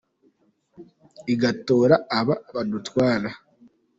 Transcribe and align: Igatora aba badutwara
Igatora 1.33 1.95
aba 2.19 2.35
badutwara 2.55 3.29